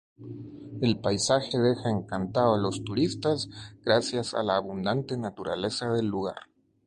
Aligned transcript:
El 0.81 0.99
paisaje 0.99 1.59
deja 1.59 1.91
encantado 1.91 2.55
a 2.55 2.57
los 2.57 2.83
turistas 2.83 3.49
gracias 3.83 4.33
a 4.33 4.41
la 4.41 4.55
abundante 4.55 5.15
naturaleza 5.15 5.91
del 5.91 6.07
lugar. 6.07 6.37